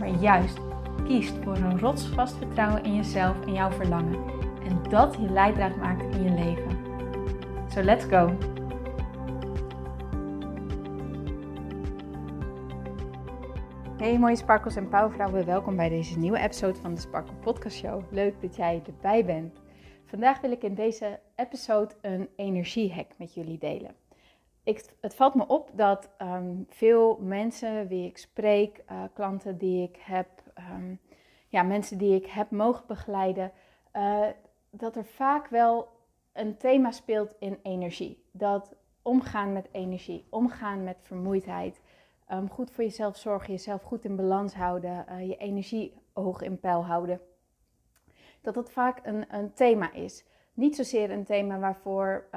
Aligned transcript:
maar 0.00 0.20
juist 0.20 0.58
kiest 1.04 1.34
voor 1.42 1.56
een 1.56 1.78
rotsvast 1.78 2.36
vertrouwen 2.36 2.84
in 2.84 2.94
jezelf 2.94 3.46
en 3.46 3.52
jouw 3.52 3.70
verlangen. 3.70 4.24
En 4.64 4.82
dat 4.90 5.14
je 5.14 5.30
leidraad 5.30 5.76
maakt 5.76 6.14
in 6.16 6.22
je 6.22 6.30
leven. 6.30 6.78
So 7.68 7.82
let's 7.82 8.04
go! 8.04 8.36
Hey 13.96 14.18
mooie 14.18 14.36
sparkels 14.36 14.76
en 14.76 14.88
pauwvrouwen, 14.88 15.46
welkom 15.46 15.76
bij 15.76 15.88
deze 15.88 16.18
nieuwe 16.18 16.38
episode 16.38 16.80
van 16.80 16.94
de 16.94 17.00
Sparkle 17.00 17.34
Podcast 17.34 17.76
Show. 17.76 18.02
Leuk 18.10 18.40
dat 18.40 18.56
jij 18.56 18.82
erbij 18.86 19.24
bent. 19.24 19.60
Vandaag 20.06 20.40
wil 20.40 20.50
ik 20.50 20.62
in 20.62 20.74
deze 20.74 21.20
episode 21.36 21.94
een 22.00 22.28
energiehack 22.36 23.08
met 23.18 23.34
jullie 23.34 23.58
delen 23.58 23.99
het 25.00 25.14
valt 25.14 25.34
me 25.34 25.46
op 25.46 25.70
dat 25.74 26.10
ehm, 26.16 26.56
veel 26.68 27.18
mensen 27.20 27.88
wie 27.88 28.06
ik 28.06 28.18
spreek, 28.18 28.82
uh, 28.90 29.02
klanten 29.14 29.58
die 29.58 29.82
ik 29.82 29.96
heb, 30.00 30.28
um, 30.72 31.00
ja, 31.48 31.62
mensen 31.62 31.98
die 31.98 32.14
ik 32.14 32.26
heb 32.26 32.50
mogen 32.50 32.86
begeleiden, 32.86 33.52
uh, 33.96 34.26
dat 34.70 34.96
er 34.96 35.04
vaak 35.04 35.46
wel 35.46 35.88
een 36.32 36.56
thema 36.56 36.90
speelt 36.90 37.34
in 37.38 37.58
energie. 37.62 38.24
Dat 38.32 38.74
omgaan 39.02 39.52
met 39.52 39.68
energie, 39.72 40.26
omgaan 40.30 40.84
met 40.84 40.96
vermoeidheid, 41.02 41.80
um, 42.32 42.50
goed 42.50 42.70
voor 42.70 42.84
jezelf 42.84 43.16
zorgen, 43.16 43.52
jezelf 43.52 43.82
goed 43.82 44.04
in 44.04 44.16
balans 44.16 44.54
houden, 44.54 45.06
uh, 45.10 45.28
je 45.28 45.36
energie 45.36 45.94
hoog 46.12 46.42
in 46.42 46.60
peil 46.60 46.84
houden. 46.84 47.20
Dat 48.40 48.54
dat 48.54 48.70
vaak 48.70 49.06
een, 49.06 49.34
een 49.34 49.52
thema 49.52 49.92
is. 49.92 50.24
Niet 50.54 50.76
zozeer 50.76 51.10
een 51.10 51.24
thema 51.24 51.58
waarvoor 51.58 52.28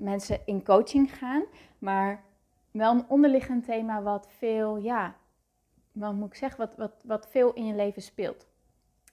mensen 0.00 0.40
in 0.44 0.64
coaching 0.64 1.14
gaan, 1.14 1.44
maar 1.78 2.22
wel 2.70 2.92
een 2.92 3.08
onderliggend 3.08 3.64
thema 3.64 4.02
wat 4.02 4.28
veel, 4.30 4.76
ja, 4.76 5.16
wat 5.92 6.14
moet 6.14 6.28
ik 6.28 6.34
zeggen, 6.34 6.58
wat, 6.58 6.76
wat, 6.76 6.92
wat 7.04 7.28
veel 7.30 7.52
in 7.52 7.66
je 7.66 7.74
leven 7.74 8.02
speelt. 8.02 8.48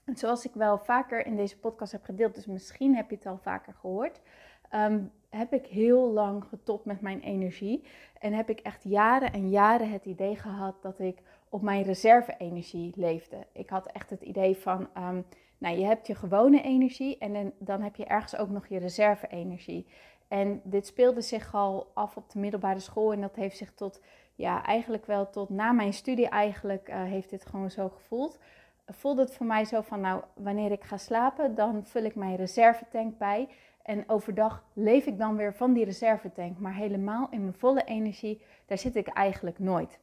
En 0.04 0.16
zoals 0.16 0.46
ik 0.46 0.54
wel 0.54 0.78
vaker 0.78 1.26
in 1.26 1.36
deze 1.36 1.60
podcast 1.60 1.92
heb 1.92 2.04
gedeeld, 2.04 2.36
dus 2.36 2.46
misschien 2.46 2.96
heb 2.96 3.10
je 3.10 3.16
het 3.16 3.26
al 3.26 3.38
vaker 3.38 3.74
gehoord, 3.74 4.22
ehm, 4.70 5.00
heb 5.30 5.54
ik 5.54 5.66
heel 5.66 6.12
lang 6.12 6.44
getopt 6.44 6.86
met 6.86 7.02
mijn 7.02 7.20
energie. 7.20 7.84
En 8.20 8.34
heb 8.34 8.50
ik 8.50 8.60
echt 8.60 8.84
jaren 8.84 9.34
en 9.34 9.50
jaren 9.50 9.92
het 9.92 10.06
idee 10.06 10.36
gehad 10.36 10.82
dat 10.82 11.00
ik 11.00 11.22
op 11.50 11.62
mijn 11.62 11.84
reserve-energie 11.84 12.94
leefde. 12.96 13.48
Ik 13.52 13.70
had 13.70 13.86
echt 13.86 14.10
het 14.10 14.22
idee 14.22 14.58
van, 14.58 14.88
um, 14.98 15.26
nou, 15.58 15.78
je 15.78 15.86
hebt 15.86 16.08
je 16.08 16.16
gewone 16.16 16.62
energie 16.62 17.18
en 17.18 17.54
dan 17.60 17.82
heb 17.82 17.96
je 17.96 18.06
ergens 18.06 18.36
ook 18.36 18.50
nog 18.50 18.68
je 18.68 18.80
reserve-energie. 18.80 19.88
En 20.28 20.61
dit 20.64 20.86
speelde 20.86 21.22
zich 21.22 21.53
al 21.53 21.92
af 21.94 22.17
op 22.17 22.30
de 22.30 22.39
middelbare 22.39 22.80
school 22.80 23.14
en 23.14 23.22
dat 23.22 23.36
heeft 23.36 23.58
zich 23.58 23.73
tot, 23.73 24.02
ja, 24.36 24.66
eigenlijk 24.66 25.06
wel 25.06 25.30
tot 25.30 25.50
na 25.50 25.72
mijn 25.72 25.94
studie 25.94 26.30
eigenlijk, 26.30 26.89
uh, 26.89 27.03
heeft 27.03 27.30
dit 27.30 27.45
gewoon 27.45 27.72
zo 27.72 27.89
gevoeld. 27.89 28.39
Voelde 28.86 29.22
het 29.22 29.34
voor 29.34 29.45
mij 29.45 29.66
zo 29.66 29.81
van, 29.81 30.02
nou, 30.02 30.23
wanneer 30.34 30.72
ik 30.72 30.84
ga 30.84 30.97
slapen, 30.97 31.56
dan 31.56 31.86
vul 31.86 32.03
ik 32.03 32.16
mijn 32.16 32.36
reservetank 32.36 33.17
bij. 33.17 33.50
En 33.81 34.09
overdag 34.09 34.64
leef 34.73 35.06
ik 35.06 35.18
dan 35.18 35.35
weer 35.35 35.53
van 35.53 35.74
die 35.74 35.85
reservetank. 35.85 36.59
Maar 36.59 36.75
helemaal 36.75 37.28
in 37.31 37.41
mijn 37.41 37.53
volle 37.53 37.84
energie, 37.84 38.41
daar 38.66 38.78
zit 38.78 38.96
ik 38.96 39.07
eigenlijk 39.07 39.59
nooit. 39.59 40.00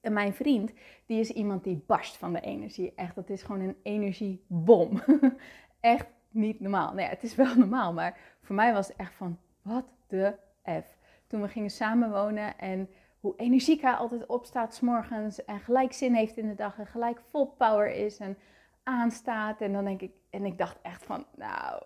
En 0.00 0.12
mijn 0.12 0.34
vriend, 0.34 0.72
die 1.06 1.20
is 1.20 1.30
iemand 1.30 1.64
die 1.64 1.84
barst 1.86 2.16
van 2.16 2.32
de 2.32 2.40
energie. 2.40 2.92
Echt, 2.96 3.14
dat 3.14 3.30
is 3.30 3.42
gewoon 3.42 3.60
een 3.60 3.76
energiebom. 3.82 5.02
Echt 5.80 6.06
niet 6.34 6.60
normaal. 6.60 6.92
Nee, 6.92 7.06
het 7.06 7.22
is 7.22 7.34
wel 7.34 7.54
normaal, 7.64 7.92
maar 7.92 8.18
voor 8.42 8.54
mij 8.54 8.72
was 8.72 8.88
het 8.88 8.96
echt 8.96 9.14
van, 9.14 9.38
wat 9.62 9.84
de 10.06 10.34
F. 10.64 10.96
Toen 11.26 11.42
we 11.42 11.48
gingen 11.48 11.70
samenwonen 11.70 12.58
en 12.58 12.88
hoe 13.20 13.36
energiek 13.36 13.80
hij 13.80 13.92
altijd 13.92 14.26
opstaat 14.26 14.74
s'morgens 14.74 15.44
en 15.44 15.60
gelijk 15.60 15.92
zin 15.92 16.14
heeft 16.14 16.36
in 16.36 16.48
de 16.48 16.54
dag 16.54 16.78
en 16.78 16.86
gelijk 16.86 17.20
vol 17.30 17.46
power 17.46 17.94
is 17.94 18.18
en 18.18 18.38
aanstaat. 18.82 19.60
En 19.60 19.72
dan 19.72 19.84
denk 19.84 20.00
ik, 20.00 20.12
en 20.30 20.44
ik 20.44 20.58
dacht 20.58 20.78
echt 20.82 21.04
van, 21.04 21.26
nou, 21.36 21.82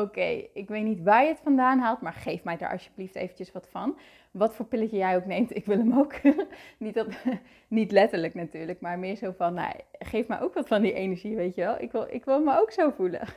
oké, 0.00 0.48
ik 0.52 0.68
weet 0.68 0.84
niet 0.84 1.02
waar 1.02 1.22
je 1.22 1.28
het 1.28 1.40
vandaan 1.42 1.78
haalt, 1.78 2.00
maar 2.00 2.12
geef 2.12 2.44
mij 2.44 2.56
daar 2.56 2.72
alsjeblieft 2.72 3.14
eventjes 3.14 3.52
wat 3.52 3.68
van. 3.68 3.98
Wat 4.30 4.54
voor 4.54 4.66
pilletje 4.66 4.96
jij 4.96 5.16
ook 5.16 5.24
neemt, 5.24 5.56
ik 5.56 5.64
wil 5.64 5.78
hem 5.78 5.98
ook. 5.98 6.14
niet, 6.78 6.94
dat, 6.94 7.06
niet 7.68 7.92
letterlijk 7.92 8.34
natuurlijk, 8.34 8.80
maar 8.80 8.98
meer 8.98 9.16
zo 9.16 9.34
van, 9.36 9.54
nou, 9.54 9.74
geef 9.98 10.28
mij 10.28 10.40
ook 10.40 10.54
wat 10.54 10.68
van 10.68 10.82
die 10.82 10.92
energie, 10.92 11.36
weet 11.36 11.54
je 11.54 11.60
wel. 11.60 11.80
Ik 11.80 11.92
wil, 11.92 12.06
ik 12.10 12.24
wil 12.24 12.40
me 12.40 12.58
ook 12.60 12.70
zo 12.70 12.90
voelen. 12.90 13.28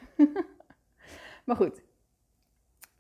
maar 1.46 1.56
goed, 1.56 1.82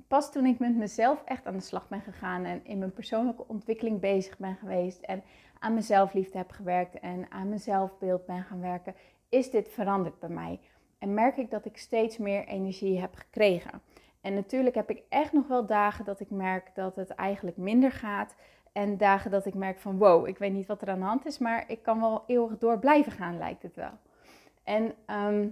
pas 0.07 0.31
toen 0.31 0.45
ik 0.45 0.59
met 0.59 0.75
mezelf 0.75 1.23
echt 1.25 1.45
aan 1.45 1.53
de 1.53 1.59
slag 1.59 1.87
ben 1.87 2.01
gegaan 2.01 2.45
en 2.45 2.65
in 2.65 2.77
mijn 2.77 2.93
persoonlijke 2.93 3.47
ontwikkeling 3.47 3.99
bezig 3.99 4.37
ben 4.37 4.55
geweest 4.55 5.01
en 5.01 5.23
aan 5.59 5.73
mezelf 5.73 6.13
liefde 6.13 6.37
heb 6.37 6.51
gewerkt 6.51 6.99
en 6.99 7.25
aan 7.29 7.47
mijn 7.47 7.59
zelfbeeld 7.59 8.25
ben 8.25 8.43
gaan 8.43 8.61
werken, 8.61 8.95
is 9.29 9.49
dit 9.49 9.69
veranderd 9.69 10.19
bij 10.19 10.29
mij. 10.29 10.59
En 11.01 11.13
merk 11.13 11.37
ik 11.37 11.51
dat 11.51 11.65
ik 11.65 11.77
steeds 11.77 12.17
meer 12.17 12.47
energie 12.47 12.99
heb 12.99 13.15
gekregen. 13.15 13.81
En 14.21 14.33
natuurlijk 14.33 14.75
heb 14.75 14.89
ik 14.89 15.03
echt 15.09 15.31
nog 15.31 15.47
wel 15.47 15.65
dagen 15.65 16.05
dat 16.05 16.19
ik 16.19 16.29
merk 16.29 16.71
dat 16.75 16.95
het 16.95 17.09
eigenlijk 17.09 17.57
minder 17.57 17.91
gaat. 17.91 18.35
En 18.71 18.97
dagen 18.97 19.31
dat 19.31 19.45
ik 19.45 19.53
merk 19.53 19.79
van 19.79 19.97
wow, 19.97 20.27
ik 20.27 20.37
weet 20.37 20.53
niet 20.53 20.67
wat 20.67 20.81
er 20.81 20.89
aan 20.89 20.99
de 20.99 21.05
hand 21.05 21.25
is, 21.25 21.37
maar 21.37 21.63
ik 21.67 21.83
kan 21.83 21.99
wel 21.99 22.23
eeuwig 22.27 22.57
door 22.57 22.79
blijven 22.79 23.11
gaan, 23.11 23.37
lijkt 23.37 23.63
het 23.63 23.75
wel. 23.75 23.91
En 24.63 24.93
ehm, 25.05 25.47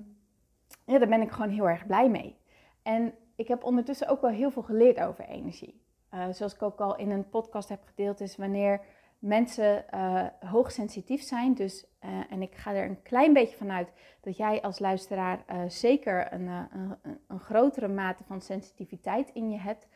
ja, 0.86 0.98
daar 0.98 1.08
ben 1.08 1.22
ik 1.22 1.32
gewoon 1.32 1.50
heel 1.50 1.70
erg 1.70 1.86
blij 1.86 2.10
mee. 2.10 2.36
En 2.84 3.14
ik 3.36 3.48
heb 3.48 3.64
ondertussen 3.64 4.08
ook 4.08 4.22
wel 4.22 4.32
heel 4.32 4.52
veel 4.52 4.64
geleerd 4.64 5.00
over 5.00 5.26
energie. 5.26 5.82
Uh, 6.14 6.26
zoals 6.32 6.54
ik 6.54 6.62
ook 6.62 6.80
al 6.80 6.96
in 6.98 7.12
een 7.12 7.30
podcast 7.30 7.70
heb 7.70 7.84
gedeeld, 7.86 8.20
is 8.20 8.38
wanneer 8.38 8.82
mensen 9.20 9.86
uh, 9.94 10.26
hoogsensitief 10.40 11.22
zijn. 11.22 11.54
Dus, 11.54 11.86
uh, 12.06 12.32
en 12.32 12.42
ik 12.42 12.56
ga 12.56 12.74
er 12.74 12.90
een 12.90 13.02
klein 13.02 13.34
beetje 13.34 13.58
vanuit 13.58 13.92
dat 14.22 14.38
jij 14.38 14.62
als 14.62 14.80
luisteraar 14.80 15.44
uh, 15.50 15.62
zeker 15.68 16.34
een, 16.34 16.48
een, 16.48 16.98
een, 17.28 17.40
grotere 17.40 17.88
mate 17.88 18.24
van 18.24 18.42
sensitiviteit 18.42 19.30
in 19.34 19.50
je 19.50 19.58
hebt. 19.58 19.88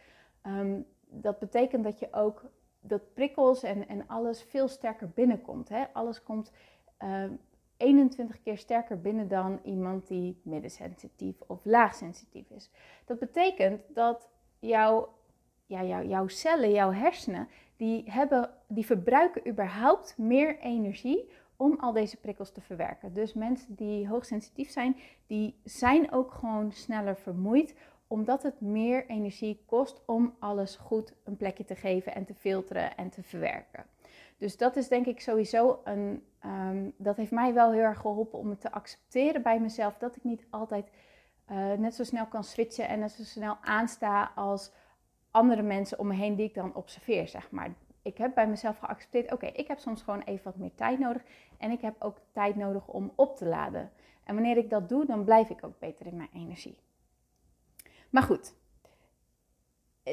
Um, 0.48 0.86
dat 1.10 1.40
betekent 1.40 1.84
dat 1.84 2.00
je 2.00 2.08
ook 2.12 2.46
dat 2.80 3.14
prikkels 3.14 3.64
en, 3.64 3.88
en 3.88 4.08
alles 4.08 4.44
veel 4.44 4.68
sterker 4.68 5.10
binnenkomt. 5.10 5.70
Hè? 5.70 5.84
Alles 5.94 6.24
komt 6.24 6.52
21 7.78 8.42
keer 8.42 8.58
sterker 8.58 9.02
binnen 9.02 9.28
dan 9.28 9.60
iemand 9.64 10.08
die 10.08 10.42
middensensitief 10.44 11.42
of 11.48 11.66
laagsensitief 11.66 12.50
is. 12.50 12.72
Dat 13.06 13.20
betekent 13.20 13.82
dat 13.88 14.30
jouw, 14.60 15.14
ja, 15.66 15.84
jouw, 15.84 16.04
jouw 16.04 16.28
cellen, 16.28 16.72
jouw 16.72 16.92
hersenen, 16.92 17.48
die, 17.78 18.12
hebben, 18.12 18.50
die 18.68 18.86
verbruiken 18.86 19.48
überhaupt 19.48 20.18
meer 20.18 20.60
energie 20.60 21.30
om 21.58 21.78
al 21.80 21.92
deze 21.92 22.18
prikkels 22.18 22.52
te 22.52 22.62
verwerken. 22.62 23.14
Dus 23.14 23.34
mensen 23.34 23.76
die 23.76 24.08
hoogsensitief 24.08 24.70
zijn, 24.70 24.96
die 25.28 25.60
zijn 25.64 26.12
ook 26.12 26.32
gewoon 26.32 26.72
sneller 26.72 27.16
vermoeid 27.16 27.76
omdat 28.08 28.44
het 28.44 28.62
meer 28.62 29.06
energie 29.06 29.64
kost 29.66 30.02
om 30.06 30.36
alles 30.40 30.76
goed 30.76 31.14
een 31.24 31.38
plekje 31.38 31.66
te 31.66 31.76
geven 31.76 32.16
en 32.16 32.26
te 32.26 32.34
filteren 32.34 32.98
en 32.98 33.10
te 33.10 33.24
verwerken. 33.24 33.86
Dus 34.38 34.58
dat 34.58 34.76
is 34.76 34.88
denk 34.88 35.06
ik 35.06 35.22
sowieso 35.22 35.82
een. 35.84 36.24
Um, 36.46 36.94
dat 36.98 37.18
heeft 37.18 37.32
mij 37.32 37.54
wel 37.54 37.72
heel 37.72 37.82
erg 37.82 38.00
geholpen 38.00 38.40
om 38.40 38.50
het 38.50 38.62
te 38.62 38.72
accepteren 38.72 39.42
bij 39.42 39.60
mezelf. 39.60 39.98
Dat 39.98 40.16
ik 40.16 40.24
niet 40.24 40.46
altijd 40.50 40.90
uh, 41.52 41.74
net 41.74 41.96
zo 41.96 42.04
snel 42.04 42.26
kan 42.26 42.44
switchen 42.44 42.88
en 42.88 43.00
net 43.00 43.12
zo 43.12 43.24
snel 43.24 43.58
aansta 43.62 44.32
als 44.36 44.72
andere 45.34 45.62
mensen 45.62 46.00
om 46.00 46.08
me 46.08 46.14
heen 46.14 46.36
die 46.36 46.46
ik 46.46 46.54
dan 46.54 46.76
observeer, 46.76 47.28
zeg 47.28 47.52
maar. 47.52 47.74
Ik 48.02 48.18
heb 48.18 48.34
bij 48.36 48.48
mezelf 48.48 48.78
geaccepteerd, 48.78 49.32
oké, 49.32 49.46
ik 49.46 49.68
heb 49.68 49.80
soms 49.80 50.02
gewoon 50.02 50.22
even 50.22 50.44
wat 50.44 50.56
meer 50.56 50.76
tijd 50.76 51.00
nodig. 51.00 51.24
En 51.58 51.72
ik 51.72 51.82
heb 51.82 51.96
ook 52.00 52.18
tijd 52.32 52.56
nodig 52.56 52.88
om 52.88 53.12
op 53.16 53.36
te 53.36 53.46
laden. 53.46 53.92
En 54.24 54.34
wanneer 54.34 54.58
ik 54.58 54.70
dat 54.70 54.90
doe, 54.90 55.06
dan 55.06 55.24
blijf 55.24 55.50
ik 55.50 55.64
ook 55.64 55.80
beter 55.80 56.06
in 56.06 56.16
mijn 56.16 56.30
energie. 56.34 56.78
Maar 58.10 58.24
goed, 58.24 58.56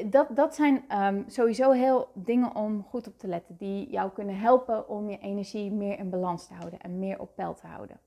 dat, 0.05 0.35
dat 0.35 0.55
zijn 0.55 1.03
um, 1.03 1.23
sowieso 1.27 1.71
heel 1.71 2.07
dingen 2.13 2.55
om 2.55 2.83
goed 2.83 3.07
op 3.07 3.17
te 3.17 3.27
letten. 3.27 3.57
Die 3.57 3.89
jou 3.89 4.11
kunnen 4.11 4.39
helpen 4.39 4.89
om 4.89 5.09
je 5.09 5.17
energie 5.17 5.71
meer 5.71 5.99
in 5.99 6.09
balans 6.09 6.47
te 6.47 6.53
houden 6.53 6.79
en 6.79 6.99
meer 6.99 7.19
op 7.19 7.35
peil 7.35 7.53
te 7.53 7.67
houden. 7.67 7.99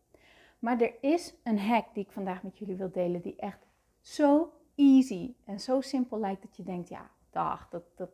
Maar 0.59 0.81
er 0.81 0.95
is 1.01 1.35
een 1.43 1.59
hack 1.59 1.95
die 1.95 2.05
ik 2.05 2.13
vandaag 2.13 2.43
met 2.43 2.59
jullie 2.59 2.77
wil 2.77 2.91
delen, 2.91 3.21
die 3.21 3.37
echt 3.37 3.67
zo 4.01 4.53
easy 4.75 5.35
en 5.45 5.61
zo 5.61 5.81
simpel 5.81 6.19
lijkt 6.19 6.43
dat 6.43 6.57
je 6.57 6.63
denkt, 6.63 6.89
ja, 6.89 7.11
dag, 7.31 7.69
dat, 7.69 7.85
dat, 7.95 8.11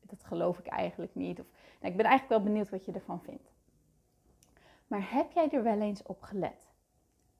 dat 0.00 0.24
geloof 0.24 0.58
ik 0.58 0.66
eigenlijk 0.66 1.14
niet. 1.14 1.40
Of, 1.40 1.46
nou, 1.80 1.90
ik 1.90 1.96
ben 1.96 2.06
eigenlijk 2.06 2.28
wel 2.28 2.52
benieuwd 2.52 2.70
wat 2.70 2.84
je 2.84 2.92
ervan 2.92 3.22
vindt. 3.22 3.52
Maar 4.86 5.10
heb 5.12 5.32
jij 5.32 5.50
er 5.50 5.62
wel 5.62 5.80
eens 5.80 6.02
op 6.02 6.22
gelet? 6.22 6.72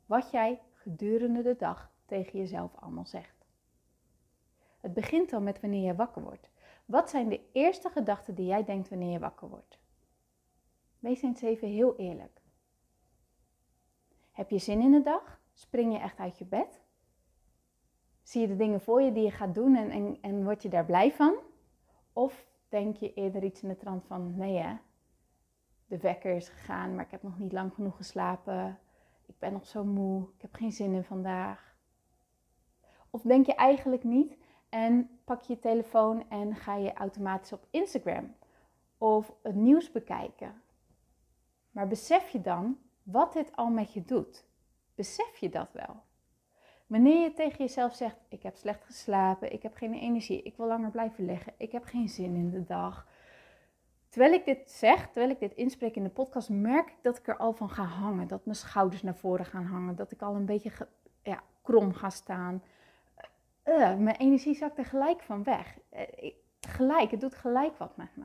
Wat 0.06 0.30
jij 0.30 0.60
gedurende 0.72 1.42
de 1.42 1.56
dag 1.56 1.90
tegen 2.06 2.38
jezelf 2.38 2.74
allemaal 2.74 3.06
zegt. 3.06 3.46
Het 4.80 4.94
begint 4.94 5.32
al 5.32 5.40
met 5.40 5.60
wanneer 5.60 5.86
je 5.86 5.94
wakker 5.94 6.22
wordt. 6.22 6.50
Wat 6.84 7.10
zijn 7.10 7.28
de 7.28 7.40
eerste 7.52 7.90
gedachten 7.90 8.34
die 8.34 8.46
jij 8.46 8.64
denkt 8.64 8.88
wanneer 8.88 9.10
je 9.10 9.18
wakker 9.18 9.48
wordt? 9.48 9.78
Wees 10.98 11.22
eens 11.22 11.42
even 11.42 11.68
heel 11.68 11.96
eerlijk. 11.96 12.40
Heb 14.32 14.50
je 14.50 14.58
zin 14.58 14.80
in 14.80 14.90
de 14.90 15.02
dag? 15.02 15.40
Spring 15.52 15.92
je 15.92 15.98
echt 15.98 16.18
uit 16.18 16.38
je 16.38 16.44
bed? 16.44 16.80
Zie 18.24 18.40
je 18.40 18.46
de 18.46 18.56
dingen 18.56 18.80
voor 18.80 19.02
je 19.02 19.12
die 19.12 19.22
je 19.22 19.30
gaat 19.30 19.54
doen 19.54 19.76
en, 19.76 19.90
en, 19.90 20.18
en 20.20 20.44
word 20.44 20.62
je 20.62 20.68
daar 20.68 20.84
blij 20.84 21.12
van? 21.12 21.34
Of 22.12 22.46
denk 22.68 22.96
je 22.96 23.14
eerder 23.14 23.44
iets 23.44 23.62
in 23.62 23.68
de 23.68 23.76
trant 23.76 24.04
van, 24.04 24.36
nee 24.36 24.56
hè, 24.56 24.76
de 25.86 25.98
wekker 25.98 26.34
is 26.34 26.48
gegaan, 26.48 26.94
maar 26.94 27.04
ik 27.04 27.10
heb 27.10 27.22
nog 27.22 27.38
niet 27.38 27.52
lang 27.52 27.74
genoeg 27.74 27.96
geslapen. 27.96 28.78
Ik 29.26 29.38
ben 29.38 29.52
nog 29.52 29.66
zo 29.66 29.84
moe, 29.84 30.28
ik 30.36 30.42
heb 30.42 30.54
geen 30.54 30.72
zin 30.72 30.92
in 30.92 31.04
vandaag. 31.04 31.76
Of 33.10 33.22
denk 33.22 33.46
je 33.46 33.54
eigenlijk 33.54 34.04
niet 34.04 34.36
en 34.68 35.18
pak 35.24 35.42
je 35.42 35.58
telefoon 35.58 36.30
en 36.30 36.54
ga 36.54 36.76
je 36.76 36.92
automatisch 36.92 37.52
op 37.52 37.66
Instagram 37.70 38.34
of 38.98 39.34
het 39.42 39.54
nieuws 39.54 39.90
bekijken. 39.90 40.62
Maar 41.70 41.88
besef 41.88 42.28
je 42.28 42.40
dan 42.40 42.78
wat 43.02 43.32
dit 43.32 43.56
al 43.56 43.68
met 43.68 43.92
je 43.92 44.04
doet? 44.04 44.46
Besef 44.94 45.36
je 45.36 45.48
dat 45.48 45.72
wel? 45.72 46.02
Wanneer 46.86 47.22
je 47.22 47.32
tegen 47.32 47.58
jezelf 47.58 47.94
zegt: 47.94 48.16
Ik 48.28 48.42
heb 48.42 48.56
slecht 48.56 48.84
geslapen, 48.84 49.52
ik 49.52 49.62
heb 49.62 49.74
geen 49.74 49.94
energie, 49.94 50.42
ik 50.42 50.56
wil 50.56 50.66
langer 50.66 50.90
blijven 50.90 51.24
liggen, 51.24 51.52
ik 51.56 51.72
heb 51.72 51.84
geen 51.84 52.08
zin 52.08 52.34
in 52.34 52.50
de 52.50 52.64
dag. 52.64 53.06
Terwijl 54.08 54.34
ik 54.34 54.44
dit 54.44 54.70
zeg, 54.70 55.06
terwijl 55.06 55.30
ik 55.30 55.38
dit 55.38 55.54
inspreek 55.54 55.96
in 55.96 56.02
de 56.02 56.10
podcast, 56.10 56.48
merk 56.48 56.88
ik 56.88 57.02
dat 57.02 57.18
ik 57.18 57.28
er 57.28 57.36
al 57.36 57.52
van 57.52 57.70
ga 57.70 57.82
hangen. 57.82 58.28
Dat 58.28 58.44
mijn 58.44 58.56
schouders 58.56 59.02
naar 59.02 59.16
voren 59.16 59.44
gaan 59.44 59.64
hangen. 59.64 59.96
Dat 59.96 60.12
ik 60.12 60.22
al 60.22 60.34
een 60.34 60.46
beetje 60.46 60.70
ja, 61.22 61.42
krom 61.62 61.92
ga 61.92 62.10
staan. 62.10 62.62
Uh, 63.64 63.96
mijn 63.96 64.16
energie 64.16 64.54
zakt 64.54 64.78
er 64.78 64.84
gelijk 64.84 65.22
van 65.22 65.42
weg. 65.42 65.78
Uh, 65.92 66.30
gelijk, 66.60 67.10
het 67.10 67.20
doet 67.20 67.34
gelijk 67.34 67.78
wat 67.78 67.96
met 67.96 68.16
me. 68.16 68.24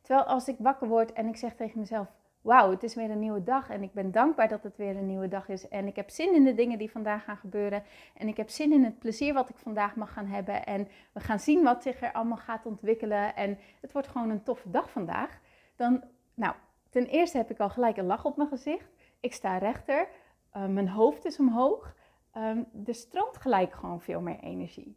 Terwijl 0.00 0.26
als 0.26 0.48
ik 0.48 0.56
wakker 0.58 0.88
word 0.88 1.12
en 1.12 1.26
ik 1.26 1.36
zeg 1.36 1.54
tegen 1.54 1.78
mezelf: 1.78 2.08
wauw, 2.44 2.70
het 2.70 2.82
is 2.82 2.94
weer 2.94 3.10
een 3.10 3.18
nieuwe 3.18 3.42
dag 3.42 3.70
en 3.70 3.82
ik 3.82 3.92
ben 3.92 4.12
dankbaar 4.12 4.48
dat 4.48 4.62
het 4.62 4.76
weer 4.76 4.96
een 4.96 5.06
nieuwe 5.06 5.28
dag 5.28 5.48
is. 5.48 5.68
En 5.68 5.86
ik 5.86 5.96
heb 5.96 6.10
zin 6.10 6.34
in 6.34 6.44
de 6.44 6.54
dingen 6.54 6.78
die 6.78 6.90
vandaag 6.90 7.24
gaan 7.24 7.36
gebeuren. 7.36 7.82
En 8.14 8.28
ik 8.28 8.36
heb 8.36 8.48
zin 8.48 8.72
in 8.72 8.84
het 8.84 8.98
plezier 8.98 9.34
wat 9.34 9.48
ik 9.48 9.56
vandaag 9.56 9.96
mag 9.96 10.12
gaan 10.12 10.26
hebben. 10.26 10.66
En 10.66 10.88
we 11.12 11.20
gaan 11.20 11.40
zien 11.40 11.62
wat 11.62 11.82
zich 11.82 12.02
er 12.02 12.12
allemaal 12.12 12.36
gaat 12.36 12.66
ontwikkelen. 12.66 13.36
En 13.36 13.58
het 13.80 13.92
wordt 13.92 14.08
gewoon 14.08 14.30
een 14.30 14.42
toffe 14.42 14.70
dag 14.70 14.90
vandaag. 14.90 15.40
Dan, 15.76 16.04
nou, 16.34 16.54
ten 16.90 17.06
eerste 17.06 17.36
heb 17.36 17.50
ik 17.50 17.60
al 17.60 17.70
gelijk 17.70 17.96
een 17.96 18.06
lach 18.06 18.24
op 18.24 18.36
mijn 18.36 18.48
gezicht. 18.48 18.92
Ik 19.20 19.32
sta 19.32 19.58
rechter. 19.58 20.08
Uh, 20.56 20.66
mijn 20.66 20.88
hoofd 20.88 21.24
is 21.24 21.38
omhoog. 21.38 21.94
Um, 22.36 22.66
er 22.86 22.94
stroomt 22.94 23.36
gelijk 23.36 23.72
gewoon 23.72 24.00
veel 24.00 24.20
meer 24.20 24.38
energie. 24.40 24.96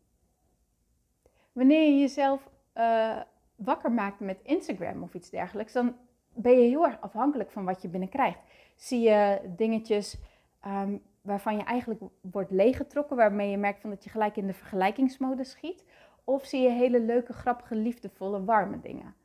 Wanneer 1.52 1.84
je 1.84 2.00
jezelf 2.00 2.50
uh, 2.76 3.22
wakker 3.56 3.92
maakt 3.92 4.20
met 4.20 4.40
Instagram 4.44 5.04
of 5.04 5.14
iets 5.14 5.30
dergelijks, 5.30 5.74
dan 5.74 5.96
ben 6.38 6.60
je 6.60 6.70
heel 6.70 6.86
erg 6.86 7.02
afhankelijk 7.02 7.52
van 7.52 7.66
wat 7.66 7.82
je 7.82 7.88
binnenkrijgt. 7.88 8.40
Zie 8.76 9.00
je 9.00 9.42
dingetjes 9.56 10.18
um, 10.66 11.02
waarvan 11.22 11.58
je 11.58 11.64
eigenlijk 11.64 12.02
wordt 12.22 12.52
leeggetrokken, 12.52 13.16
waarmee 13.16 13.50
je 13.50 13.58
merkt 13.58 13.82
van 13.82 13.90
dat 13.90 14.04
je 14.04 14.10
gelijk 14.10 14.38
in 14.38 14.48
de 14.48 14.54
vergelijkingsmodus 14.54 15.52
schiet? 15.52 15.84
Of 16.24 16.46
zie 16.46 16.62
je 16.62 16.70
hele 16.70 17.00
leuke, 17.00 17.34
grappige, 17.34 17.76
liefdevolle, 17.76 18.44
warme 18.44 18.80
dingen? 18.80 19.16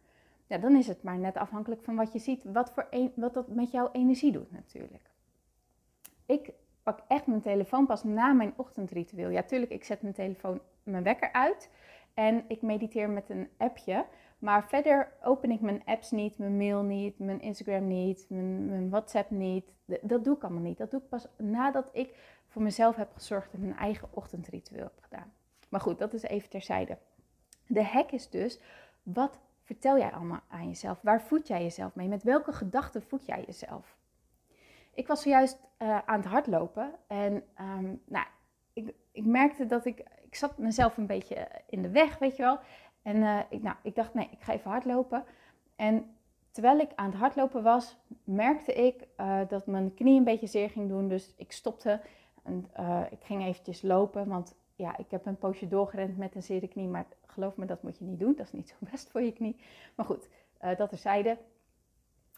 Ja, 0.46 0.58
dan 0.58 0.76
is 0.76 0.86
het 0.86 1.02
maar 1.02 1.18
net 1.18 1.36
afhankelijk 1.36 1.82
van 1.82 1.96
wat 1.96 2.12
je 2.12 2.18
ziet, 2.18 2.44
wat, 2.44 2.70
voor 2.70 2.86
een, 2.90 3.12
wat 3.14 3.34
dat 3.34 3.48
met 3.48 3.70
jouw 3.70 3.88
energie 3.92 4.32
doet 4.32 4.52
natuurlijk. 4.52 5.10
Ik 6.26 6.52
pak 6.82 7.00
echt 7.08 7.26
mijn 7.26 7.40
telefoon 7.40 7.86
pas 7.86 8.04
na 8.04 8.32
mijn 8.32 8.52
ochtendritueel. 8.56 9.28
Ja, 9.28 9.42
tuurlijk, 9.42 9.70
ik 9.70 9.84
zet 9.84 10.02
mijn 10.02 10.14
telefoon, 10.14 10.60
mijn 10.82 11.02
wekker 11.02 11.32
uit 11.32 11.70
en 12.14 12.44
ik 12.48 12.62
mediteer 12.62 13.10
met 13.10 13.30
een 13.30 13.48
appje. 13.56 14.04
Maar 14.42 14.68
verder 14.68 15.12
open 15.22 15.50
ik 15.50 15.60
mijn 15.60 15.82
apps 15.84 16.10
niet, 16.10 16.38
mijn 16.38 16.56
mail 16.56 16.82
niet, 16.82 17.18
mijn 17.18 17.40
Instagram 17.40 17.86
niet, 17.86 18.26
mijn, 18.28 18.66
mijn, 18.66 18.90
WhatsApp 18.90 19.30
niet. 19.30 19.72
Dat 20.00 20.24
doe 20.24 20.36
ik 20.36 20.42
allemaal 20.42 20.62
niet. 20.62 20.78
Dat 20.78 20.90
doe 20.90 21.00
ik 21.00 21.08
pas 21.08 21.26
nadat 21.36 21.88
ik 21.92 22.16
voor 22.48 22.62
mezelf 22.62 22.96
heb 22.96 23.12
gezorgd 23.12 23.52
en 23.52 23.60
mijn 23.60 23.76
eigen 23.76 24.08
ochtendritueel 24.10 24.82
heb 24.82 24.98
gedaan. 25.00 25.32
Maar 25.68 25.80
goed, 25.80 25.98
dat 25.98 26.14
is 26.14 26.22
even 26.22 26.48
terzijde. 26.48 26.98
De 27.66 27.84
hack 27.84 28.10
is 28.10 28.30
dus, 28.30 28.60
wat 29.02 29.38
vertel 29.62 29.98
jij 29.98 30.12
allemaal 30.12 30.42
aan 30.48 30.68
jezelf? 30.68 30.98
Waar 31.02 31.22
voed 31.22 31.46
jij 31.46 31.62
jezelf 31.62 31.94
mee? 31.94 32.08
Met 32.08 32.22
welke 32.22 32.52
gedachten 32.52 33.02
voed 33.02 33.26
jij 33.26 33.42
jezelf? 33.46 33.96
Ik 34.94 35.06
was 35.06 35.22
zojuist 35.22 35.58
uh, 35.78 35.98
aan 35.98 36.20
het 36.20 36.28
hardlopen 36.28 36.94
en 37.06 37.32
um, 37.60 38.02
nou, 38.04 38.26
ik, 38.72 38.94
ik 39.12 39.24
merkte 39.24 39.66
dat 39.66 39.84
ik, 39.84 39.98
ik 40.22 40.34
zat 40.34 40.58
mezelf 40.58 40.96
een 40.96 41.06
beetje 41.06 41.48
in 41.66 41.82
de 41.82 41.90
weg, 41.90 42.18
weet 42.18 42.36
je 42.36 42.42
wel. 42.42 42.58
En 43.02 43.16
uh, 43.16 43.40
ik, 43.48 43.62
nou, 43.62 43.76
ik 43.82 43.94
dacht, 43.94 44.14
nee, 44.14 44.28
ik 44.30 44.42
ga 44.42 44.52
even 44.52 44.70
hardlopen. 44.70 45.24
En 45.76 46.16
terwijl 46.50 46.78
ik 46.78 46.90
aan 46.94 47.10
het 47.10 47.18
hardlopen 47.18 47.62
was, 47.62 47.96
merkte 48.24 48.72
ik 48.72 49.06
uh, 49.20 49.40
dat 49.48 49.66
mijn 49.66 49.94
knie 49.94 50.18
een 50.18 50.24
beetje 50.24 50.46
zeer 50.46 50.70
ging 50.70 50.88
doen. 50.88 51.08
Dus 51.08 51.34
ik 51.36 51.52
stopte 51.52 52.00
en 52.42 52.70
uh, 52.80 53.00
ik 53.10 53.22
ging 53.22 53.42
eventjes 53.42 53.82
lopen. 53.82 54.28
Want 54.28 54.54
ja, 54.76 54.96
ik 54.96 55.10
heb 55.10 55.26
een 55.26 55.38
poosje 55.38 55.68
doorgerend 55.68 56.16
met 56.16 56.34
een 56.34 56.42
zere 56.42 56.68
knie. 56.68 56.88
Maar 56.88 57.06
geloof 57.26 57.56
me, 57.56 57.66
dat 57.66 57.82
moet 57.82 57.98
je 57.98 58.04
niet 58.04 58.20
doen. 58.20 58.34
Dat 58.36 58.46
is 58.46 58.52
niet 58.52 58.68
zo 58.68 58.74
best 58.90 59.10
voor 59.10 59.22
je 59.22 59.32
knie. 59.32 59.56
Maar 59.94 60.06
goed, 60.06 60.28
dat 60.76 60.88
terzijde. 60.88 61.38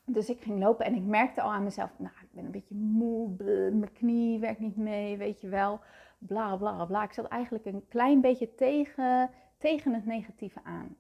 Dus 0.06 0.28
ik 0.28 0.40
ging 0.40 0.58
lopen 0.58 0.87
en 0.87 0.94
ik 0.94 1.02
merkte 1.02 1.43
al 1.43 1.52
aan 1.52 1.64
mezelf, 1.64 1.90
nou, 1.96 2.12
ik 2.22 2.28
ben 2.31 2.44
een 2.44 2.50
beetje 2.50 2.75
moe, 2.75 3.28
mijn 3.70 3.93
knie 3.93 4.38
werkt 4.38 4.61
niet 4.61 4.76
mee, 4.76 5.16
weet 5.16 5.40
je 5.40 5.49
wel, 5.49 5.81
bla 6.19 6.56
bla 6.56 6.84
bla. 6.84 7.02
Ik 7.02 7.12
zat 7.12 7.26
eigenlijk 7.26 7.64
een 7.64 7.84
klein 7.88 8.20
beetje 8.20 8.55
tegen 8.55 9.31
tegen 9.64 9.94
het 9.94 10.06
negatieve 10.06 10.61
aan. 10.62 10.96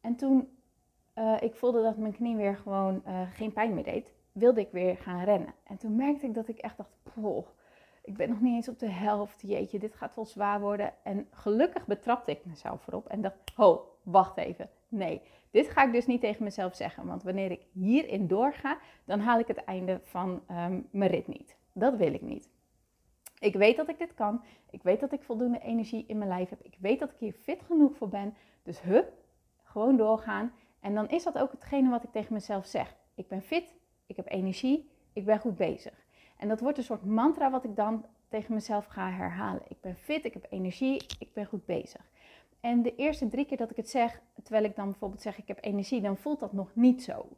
En 0.00 0.16
toen 0.16 0.48
uh, 1.14 1.36
ik 1.40 1.54
voelde 1.54 1.82
dat 1.82 1.96
mijn 1.96 2.12
knie 2.12 2.36
weer 2.36 2.56
gewoon 2.56 3.02
uh, 3.06 3.20
geen 3.32 3.52
pijn 3.52 3.74
meer 3.74 3.84
deed, 3.84 4.12
wilde 4.32 4.60
ik 4.60 4.68
weer 4.72 4.96
gaan 4.96 5.24
rennen. 5.24 5.54
En 5.64 5.76
toen 5.76 5.96
merkte 5.96 6.26
ik 6.26 6.34
dat 6.34 6.48
ik 6.48 6.58
echt 6.58 6.76
dacht, 6.76 6.90
poh, 7.02 7.46
ik 8.02 8.16
ben 8.16 8.28
nog 8.28 8.40
niet 8.40 8.54
eens 8.54 8.68
op 8.68 8.78
de 8.78 8.90
helft, 8.90 9.42
jeetje, 9.42 9.78
dit 9.78 9.94
gaat 9.94 10.14
wel 10.14 10.26
zwaar 10.26 10.60
worden. 10.60 10.92
En 11.02 11.26
gelukkig 11.30 11.86
betrapte 11.86 12.30
ik 12.30 12.44
mezelf 12.44 12.86
erop 12.86 13.06
en 13.06 13.20
dacht, 13.20 13.36
ho, 13.54 13.96
wacht 14.02 14.36
even, 14.36 14.70
nee, 14.88 15.20
dit 15.50 15.68
ga 15.68 15.84
ik 15.84 15.92
dus 15.92 16.06
niet 16.06 16.20
tegen 16.20 16.44
mezelf 16.44 16.74
zeggen. 16.74 17.06
Want 17.06 17.22
wanneer 17.22 17.50
ik 17.50 17.66
hierin 17.72 18.26
doorga, 18.26 18.78
dan 19.04 19.20
haal 19.20 19.38
ik 19.38 19.46
het 19.46 19.64
einde 19.64 20.00
van 20.04 20.42
um, 20.50 20.88
mijn 20.90 21.10
rit 21.10 21.26
niet. 21.26 21.56
Dat 21.72 21.96
wil 21.96 22.12
ik 22.12 22.22
niet. 22.22 22.48
Ik 23.40 23.54
weet 23.54 23.76
dat 23.76 23.88
ik 23.88 23.98
dit 23.98 24.14
kan. 24.14 24.42
Ik 24.70 24.82
weet 24.82 25.00
dat 25.00 25.12
ik 25.12 25.22
voldoende 25.22 25.58
energie 25.58 26.04
in 26.06 26.18
mijn 26.18 26.30
lijf 26.30 26.48
heb. 26.48 26.62
Ik 26.62 26.76
weet 26.78 26.98
dat 26.98 27.10
ik 27.10 27.18
hier 27.18 27.32
fit 27.32 27.62
genoeg 27.62 27.96
voor 27.96 28.08
ben. 28.08 28.34
Dus 28.62 28.80
hup, 28.80 29.12
gewoon 29.62 29.96
doorgaan. 29.96 30.52
En 30.80 30.94
dan 30.94 31.08
is 31.08 31.24
dat 31.24 31.38
ook 31.38 31.52
hetgene 31.52 31.90
wat 31.90 32.02
ik 32.02 32.12
tegen 32.12 32.32
mezelf 32.32 32.66
zeg. 32.66 32.96
Ik 33.14 33.28
ben 33.28 33.42
fit, 33.42 33.74
ik 34.06 34.16
heb 34.16 34.28
energie, 34.28 34.90
ik 35.12 35.24
ben 35.24 35.38
goed 35.38 35.56
bezig. 35.56 36.06
En 36.36 36.48
dat 36.48 36.60
wordt 36.60 36.78
een 36.78 36.84
soort 36.84 37.04
mantra 37.04 37.50
wat 37.50 37.64
ik 37.64 37.76
dan 37.76 38.04
tegen 38.28 38.54
mezelf 38.54 38.86
ga 38.86 39.10
herhalen. 39.10 39.62
Ik 39.68 39.80
ben 39.80 39.96
fit, 39.96 40.24
ik 40.24 40.32
heb 40.32 40.46
energie, 40.50 41.06
ik 41.18 41.32
ben 41.32 41.46
goed 41.46 41.64
bezig. 41.64 42.10
En 42.60 42.82
de 42.82 42.94
eerste 42.94 43.28
drie 43.28 43.44
keer 43.44 43.56
dat 43.56 43.70
ik 43.70 43.76
het 43.76 43.90
zeg, 43.90 44.20
terwijl 44.42 44.64
ik 44.64 44.76
dan 44.76 44.90
bijvoorbeeld 44.90 45.22
zeg 45.22 45.38
ik 45.38 45.48
heb 45.48 45.58
energie, 45.60 46.00
dan 46.00 46.16
voelt 46.16 46.40
dat 46.40 46.52
nog 46.52 46.70
niet 46.74 47.02
zo. 47.02 47.28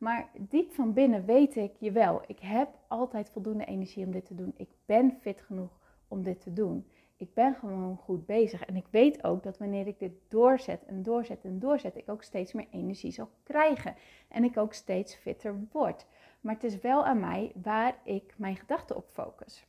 Maar 0.00 0.30
diep 0.38 0.72
van 0.72 0.92
binnen 0.92 1.24
weet 1.24 1.56
ik, 1.56 1.72
jawel, 1.78 2.22
ik 2.26 2.38
heb 2.38 2.68
altijd 2.86 3.30
voldoende 3.30 3.64
energie 3.64 4.04
om 4.04 4.12
dit 4.12 4.26
te 4.26 4.34
doen. 4.34 4.54
Ik 4.56 4.68
ben 4.84 5.16
fit 5.20 5.40
genoeg 5.40 5.80
om 6.08 6.22
dit 6.22 6.40
te 6.40 6.52
doen. 6.52 6.86
Ik 7.16 7.34
ben 7.34 7.54
gewoon 7.54 7.96
goed 7.96 8.26
bezig. 8.26 8.64
En 8.64 8.76
ik 8.76 8.86
weet 8.90 9.24
ook 9.24 9.42
dat 9.42 9.58
wanneer 9.58 9.86
ik 9.86 9.98
dit 9.98 10.12
doorzet 10.28 10.84
en 10.84 11.02
doorzet 11.02 11.44
en 11.44 11.58
doorzet, 11.58 11.96
ik 11.96 12.08
ook 12.08 12.22
steeds 12.22 12.52
meer 12.52 12.66
energie 12.70 13.12
zal 13.12 13.30
krijgen. 13.42 13.94
En 14.28 14.44
ik 14.44 14.56
ook 14.56 14.72
steeds 14.72 15.14
fitter 15.14 15.66
word. 15.72 16.06
Maar 16.40 16.54
het 16.54 16.64
is 16.64 16.80
wel 16.80 17.04
aan 17.04 17.20
mij 17.20 17.52
waar 17.62 17.98
ik 18.04 18.34
mijn 18.36 18.56
gedachten 18.56 18.96
op 18.96 19.08
focus. 19.12 19.66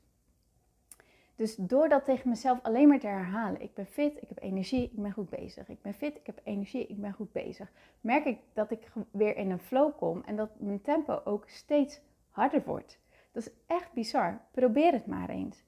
Dus 1.41 1.55
door 1.55 1.89
dat 1.89 2.05
tegen 2.05 2.29
mezelf 2.29 2.59
alleen 2.61 2.87
maar 2.87 2.99
te 2.99 3.07
herhalen, 3.07 3.61
ik 3.61 3.73
ben 3.73 3.85
fit, 3.85 4.21
ik 4.21 4.29
heb 4.29 4.41
energie, 4.41 4.83
ik 4.83 5.01
ben 5.01 5.11
goed 5.11 5.29
bezig. 5.29 5.69
Ik 5.69 5.81
ben 5.81 5.93
fit, 5.93 6.15
ik 6.15 6.25
heb 6.25 6.41
energie, 6.43 6.87
ik 6.87 7.01
ben 7.01 7.13
goed 7.13 7.31
bezig. 7.31 7.71
Merk 8.01 8.25
ik 8.25 8.37
dat 8.53 8.71
ik 8.71 8.91
weer 9.11 9.37
in 9.37 9.51
een 9.51 9.59
flow 9.59 9.97
kom 9.97 10.21
en 10.25 10.35
dat 10.35 10.49
mijn 10.59 10.81
tempo 10.81 11.21
ook 11.25 11.49
steeds 11.49 12.01
harder 12.29 12.63
wordt. 12.65 12.99
Dat 13.31 13.43
is 13.43 13.51
echt 13.67 13.93
bizar. 13.93 14.41
Probeer 14.51 14.91
het 14.91 15.05
maar 15.05 15.29
eens. 15.29 15.63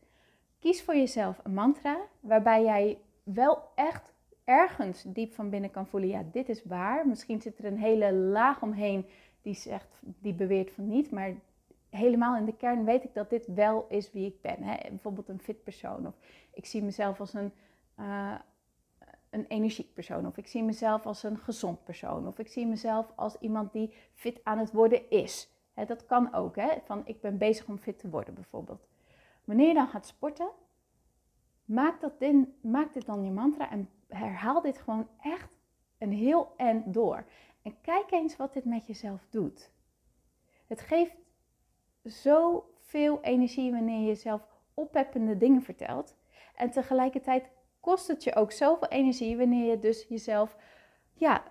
Kies 0.59 0.83
voor 0.83 0.95
jezelf 0.95 1.39
een 1.43 1.53
mantra 1.53 1.97
waarbij 2.19 2.63
jij 2.63 2.97
wel 3.23 3.63
echt 3.75 4.13
ergens 4.43 5.03
diep 5.07 5.33
van 5.33 5.49
binnen 5.49 5.71
kan 5.71 5.87
voelen, 5.87 6.09
ja, 6.09 6.23
dit 6.31 6.49
is 6.49 6.63
waar. 6.63 7.07
Misschien 7.07 7.41
zit 7.41 7.57
er 7.57 7.65
een 7.65 7.79
hele 7.79 8.13
laag 8.13 8.61
omheen 8.61 9.05
die 9.41 9.55
zegt, 9.55 10.01
die 10.01 10.33
beweert 10.33 10.71
van 10.71 10.87
niet, 10.87 11.11
maar 11.11 11.33
helemaal 11.93 12.37
in 12.37 12.45
de 12.45 12.55
kern 12.55 12.85
weet 12.85 13.03
ik 13.03 13.13
dat 13.13 13.29
dit 13.29 13.47
wel 13.47 13.85
is 13.89 14.11
wie 14.11 14.25
ik 14.25 14.41
ben. 14.41 14.63
Hè? 14.63 14.89
Bijvoorbeeld 14.89 15.29
een 15.29 15.39
fit 15.39 15.63
persoon. 15.63 16.07
Of 16.07 16.15
ik 16.53 16.65
zie 16.65 16.83
mezelf 16.83 17.19
als 17.19 17.33
een, 17.33 17.51
uh, 17.99 18.35
een 19.29 19.45
energiek 19.47 19.93
persoon. 19.93 20.27
Of 20.27 20.37
ik 20.37 20.47
zie 20.47 20.63
mezelf 20.63 21.05
als 21.05 21.23
een 21.23 21.37
gezond 21.37 21.83
persoon. 21.83 22.27
Of 22.27 22.39
ik 22.39 22.47
zie 22.47 22.67
mezelf 22.67 23.11
als 23.15 23.37
iemand 23.39 23.71
die 23.71 23.93
fit 24.13 24.39
aan 24.43 24.57
het 24.57 24.71
worden 24.71 25.09
is. 25.09 25.51
dat 25.87 26.05
kan 26.05 26.33
ook, 26.33 26.55
hè? 26.55 26.69
van 26.83 27.01
ik 27.05 27.21
ben 27.21 27.37
bezig 27.37 27.67
om 27.67 27.77
fit 27.77 27.99
te 27.99 28.09
worden 28.09 28.33
bijvoorbeeld. 28.33 28.87
Wanneer 29.43 29.67
je 29.67 29.73
dan 29.73 29.87
gaat 29.87 30.05
sporten, 30.05 30.49
maak, 31.65 32.01
dat 32.01 32.19
din, 32.19 32.55
maak 32.61 32.93
dit 32.93 33.05
dan 33.05 33.23
je 33.23 33.31
mantra 33.31 33.71
en 33.71 33.89
herhaal 34.07 34.61
dit 34.61 34.77
gewoon 34.77 35.07
echt 35.21 35.57
een 35.97 36.11
heel 36.11 36.53
end 36.57 36.93
door. 36.93 37.25
En 37.61 37.81
kijk 37.81 38.11
eens 38.11 38.35
wat 38.35 38.53
dit 38.53 38.65
met 38.65 38.87
jezelf 38.87 39.27
doet. 39.29 39.71
Het 40.67 40.81
geeft 40.81 41.15
zoveel 42.03 43.19
energie 43.21 43.71
wanneer 43.71 43.99
je 43.99 44.05
jezelf 44.05 44.47
oppeppende 44.73 45.37
dingen 45.37 45.61
vertelt. 45.61 46.15
En 46.55 46.71
tegelijkertijd 46.71 47.49
kost 47.79 48.07
het 48.07 48.23
je 48.23 48.35
ook 48.35 48.51
zoveel 48.51 48.87
energie 48.87 49.37
wanneer 49.37 49.69
je 49.69 49.79
dus 49.79 50.05
jezelf 50.07 50.57
ja, 51.13 51.43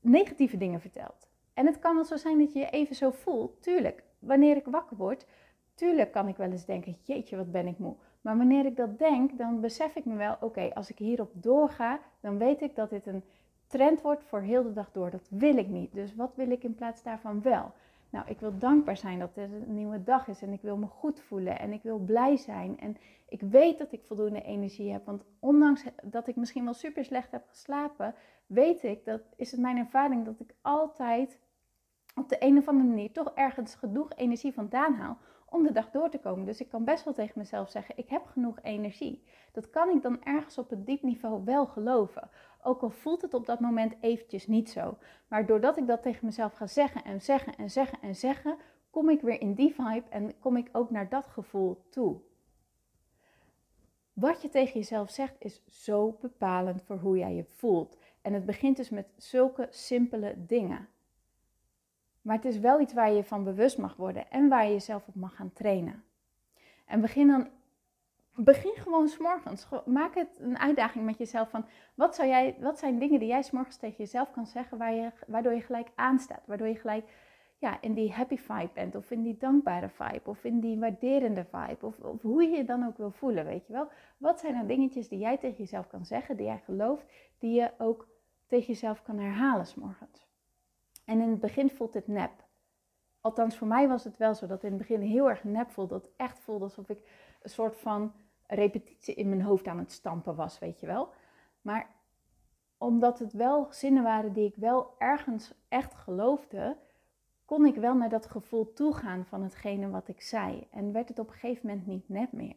negatieve 0.00 0.56
dingen 0.56 0.80
vertelt. 0.80 1.28
En 1.54 1.66
het 1.66 1.78
kan 1.78 1.94
wel 1.94 2.04
zo 2.04 2.16
zijn 2.16 2.38
dat 2.38 2.52
je 2.52 2.58
je 2.58 2.70
even 2.70 2.96
zo 2.96 3.10
voelt. 3.10 3.62
Tuurlijk, 3.62 4.02
wanneer 4.18 4.56
ik 4.56 4.66
wakker 4.66 4.96
word, 4.96 5.26
tuurlijk 5.74 6.12
kan 6.12 6.28
ik 6.28 6.36
wel 6.36 6.50
eens 6.50 6.64
denken, 6.64 6.96
jeetje, 7.02 7.36
wat 7.36 7.50
ben 7.52 7.66
ik 7.66 7.78
moe. 7.78 7.96
Maar 8.20 8.36
wanneer 8.36 8.66
ik 8.66 8.76
dat 8.76 8.98
denk, 8.98 9.38
dan 9.38 9.60
besef 9.60 9.94
ik 9.96 10.04
me 10.04 10.16
wel, 10.16 10.36
oké, 10.40 10.74
als 10.74 10.90
ik 10.90 10.98
hierop 10.98 11.30
doorga, 11.34 12.00
dan 12.20 12.38
weet 12.38 12.62
ik 12.62 12.74
dat 12.74 12.90
dit 12.90 13.06
een 13.06 13.24
trend 13.66 14.00
wordt 14.00 14.24
voor 14.24 14.40
heel 14.40 14.62
de 14.62 14.72
dag 14.72 14.92
door. 14.92 15.10
Dat 15.10 15.28
wil 15.30 15.56
ik 15.56 15.68
niet. 15.68 15.94
Dus 15.94 16.14
wat 16.14 16.34
wil 16.34 16.50
ik 16.50 16.62
in 16.62 16.74
plaats 16.74 17.02
daarvan 17.02 17.42
wel? 17.42 17.72
Nou, 18.16 18.28
ik 18.28 18.40
wil 18.40 18.58
dankbaar 18.58 18.96
zijn 18.96 19.18
dat 19.18 19.34
het 19.34 19.50
een 19.52 19.74
nieuwe 19.74 20.02
dag 20.02 20.28
is 20.28 20.42
en 20.42 20.52
ik 20.52 20.62
wil 20.62 20.76
me 20.76 20.86
goed 20.86 21.20
voelen 21.20 21.58
en 21.58 21.72
ik 21.72 21.82
wil 21.82 21.98
blij 21.98 22.36
zijn. 22.36 22.78
En 22.78 22.96
ik 23.28 23.40
weet 23.40 23.78
dat 23.78 23.92
ik 23.92 24.04
voldoende 24.04 24.42
energie 24.42 24.92
heb, 24.92 25.06
want 25.06 25.24
ondanks 25.40 25.84
dat 26.02 26.26
ik 26.26 26.36
misschien 26.36 26.64
wel 26.64 26.74
super 26.74 27.04
slecht 27.04 27.30
heb 27.30 27.44
geslapen, 27.48 28.14
weet 28.46 28.82
ik, 28.82 29.04
dat 29.04 29.20
is 29.36 29.50
het 29.50 29.60
mijn 29.60 29.76
ervaring, 29.76 30.24
dat 30.24 30.40
ik 30.40 30.54
altijd 30.62 31.40
op 32.14 32.28
de 32.28 32.36
een 32.38 32.58
of 32.58 32.68
andere 32.68 32.88
manier 32.88 33.12
toch 33.12 33.32
ergens 33.34 33.74
genoeg 33.74 34.12
energie 34.14 34.52
vandaan 34.52 34.94
haal 34.94 35.18
om 35.48 35.62
de 35.62 35.72
dag 35.72 35.90
door 35.90 36.10
te 36.10 36.18
komen. 36.18 36.44
Dus 36.44 36.60
ik 36.60 36.68
kan 36.68 36.84
best 36.84 37.04
wel 37.04 37.14
tegen 37.14 37.38
mezelf 37.38 37.70
zeggen, 37.70 37.98
ik 37.98 38.08
heb 38.08 38.26
genoeg 38.26 38.58
energie. 38.62 39.24
Dat 39.52 39.70
kan 39.70 39.90
ik 39.90 40.02
dan 40.02 40.24
ergens 40.24 40.58
op 40.58 40.70
het 40.70 40.86
diep 40.86 41.02
niveau 41.02 41.44
wel 41.44 41.66
geloven. 41.66 42.30
Ook 42.66 42.82
al 42.82 42.90
voelt 42.90 43.22
het 43.22 43.34
op 43.34 43.46
dat 43.46 43.60
moment 43.60 43.94
eventjes 44.00 44.46
niet 44.46 44.70
zo. 44.70 44.98
Maar 45.28 45.46
doordat 45.46 45.76
ik 45.76 45.86
dat 45.86 46.02
tegen 46.02 46.26
mezelf 46.26 46.52
ga 46.52 46.66
zeggen 46.66 47.04
en 47.04 47.20
zeggen 47.20 47.56
en 47.56 47.70
zeggen 47.70 47.98
en 48.00 48.16
zeggen, 48.16 48.56
kom 48.90 49.10
ik 49.10 49.20
weer 49.20 49.40
in 49.40 49.54
die 49.54 49.74
vibe 49.74 50.08
en 50.08 50.38
kom 50.38 50.56
ik 50.56 50.68
ook 50.72 50.90
naar 50.90 51.08
dat 51.08 51.26
gevoel 51.26 51.84
toe. 51.90 52.20
Wat 54.12 54.42
je 54.42 54.48
tegen 54.48 54.72
jezelf 54.72 55.10
zegt 55.10 55.34
is 55.38 55.62
zo 55.66 56.16
bepalend 56.20 56.82
voor 56.82 56.96
hoe 56.98 57.18
jij 57.18 57.34
je 57.34 57.44
voelt. 57.44 57.98
En 58.22 58.32
het 58.32 58.46
begint 58.46 58.76
dus 58.76 58.90
met 58.90 59.06
zulke 59.16 59.66
simpele 59.70 60.34
dingen. 60.46 60.88
Maar 62.22 62.36
het 62.36 62.44
is 62.44 62.58
wel 62.58 62.80
iets 62.80 62.92
waar 62.92 63.12
je 63.12 63.24
van 63.24 63.44
bewust 63.44 63.78
mag 63.78 63.96
worden 63.96 64.30
en 64.30 64.48
waar 64.48 64.64
je 64.64 64.72
jezelf 64.72 65.06
op 65.06 65.14
mag 65.14 65.36
gaan 65.36 65.52
trainen. 65.52 66.04
En 66.86 67.00
begin 67.00 67.26
dan 67.26 67.48
begin 68.36 68.74
gewoon 68.74 69.08
s'morgens. 69.08 69.68
Maak 69.84 70.14
het 70.14 70.38
een 70.40 70.58
uitdaging 70.58 71.04
met 71.04 71.18
jezelf 71.18 71.50
van 71.50 71.66
wat, 71.94 72.14
zou 72.14 72.28
jij, 72.28 72.56
wat 72.60 72.78
zijn 72.78 72.98
dingen 72.98 73.18
die 73.18 73.28
jij 73.28 73.42
s'morgens 73.42 73.76
tegen 73.76 73.96
jezelf 73.96 74.30
kan 74.30 74.46
zeggen 74.46 74.94
je, 74.94 75.12
waardoor 75.26 75.54
je 75.54 75.60
gelijk 75.60 75.88
aanstaat. 75.94 76.46
Waardoor 76.46 76.68
je 76.68 76.76
gelijk 76.76 77.04
ja, 77.58 77.80
in 77.80 77.94
die 77.94 78.12
happy 78.12 78.36
vibe 78.36 78.70
bent 78.72 78.94
of 78.94 79.10
in 79.10 79.22
die 79.22 79.36
dankbare 79.36 79.88
vibe 79.88 80.30
of 80.30 80.44
in 80.44 80.60
die 80.60 80.78
waarderende 80.78 81.44
vibe 81.44 81.86
of, 81.86 81.98
of 81.98 82.22
hoe 82.22 82.42
je 82.42 82.56
je 82.56 82.64
dan 82.64 82.86
ook 82.86 82.96
wil 82.96 83.10
voelen, 83.10 83.44
weet 83.44 83.66
je 83.66 83.72
wel. 83.72 83.88
Wat 84.18 84.40
zijn 84.40 84.54
er 84.54 84.66
dingetjes 84.66 85.08
die 85.08 85.18
jij 85.18 85.38
tegen 85.38 85.56
jezelf 85.56 85.86
kan 85.86 86.04
zeggen, 86.04 86.36
die 86.36 86.46
jij 86.46 86.62
gelooft, 86.64 87.04
die 87.38 87.60
je 87.60 87.70
ook 87.78 88.08
tegen 88.46 88.66
jezelf 88.66 89.02
kan 89.02 89.18
herhalen 89.18 89.66
s'morgens. 89.66 90.28
En 91.04 91.20
in 91.20 91.30
het 91.30 91.40
begin 91.40 91.70
voelt 91.70 91.94
het 91.94 92.06
nep. 92.06 92.44
Althans, 93.20 93.56
voor 93.56 93.66
mij 93.66 93.88
was 93.88 94.04
het 94.04 94.16
wel 94.16 94.34
zo 94.34 94.46
dat 94.46 94.62
in 94.62 94.68
het 94.68 94.78
begin 94.78 95.00
heel 95.00 95.28
erg 95.28 95.44
nep 95.44 95.70
voelde. 95.70 95.94
Dat 95.94 96.10
echt 96.16 96.38
voelde 96.38 96.64
alsof 96.64 96.88
ik 96.88 96.98
een 97.42 97.50
soort 97.50 97.76
van 97.76 98.12
repetitie 98.46 99.14
in 99.14 99.28
mijn 99.28 99.42
hoofd 99.42 99.66
aan 99.66 99.78
het 99.78 99.92
stampen 99.92 100.34
was, 100.34 100.58
weet 100.58 100.80
je 100.80 100.86
wel. 100.86 101.08
Maar 101.62 101.94
omdat 102.78 103.18
het 103.18 103.32
wel 103.32 103.66
zinnen 103.70 104.02
waren 104.02 104.32
die 104.32 104.48
ik 104.48 104.56
wel 104.56 104.94
ergens 104.98 105.54
echt 105.68 105.94
geloofde, 105.94 106.76
kon 107.44 107.66
ik 107.66 107.74
wel 107.74 107.94
naar 107.94 108.08
dat 108.08 108.26
gevoel 108.26 108.72
toegaan 108.72 109.24
van 109.24 109.42
hetgene 109.42 109.90
wat 109.90 110.08
ik 110.08 110.20
zei. 110.20 110.66
En 110.70 110.92
werd 110.92 111.08
het 111.08 111.18
op 111.18 111.28
een 111.28 111.34
gegeven 111.34 111.68
moment 111.68 111.86
niet 111.86 112.08
net 112.08 112.32
meer. 112.32 112.56